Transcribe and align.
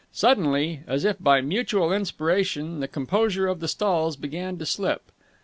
Suddenly, 0.11 0.81
as 0.87 1.05
if 1.05 1.19
by 1.21 1.41
mutual 1.41 1.93
inspiration, 1.93 2.79
the 2.79 2.87
composure 2.87 3.45
of 3.45 3.59
the 3.59 3.67
stalls 3.67 4.15
began 4.15 4.57
to 4.57 4.65
slip. 4.65 5.11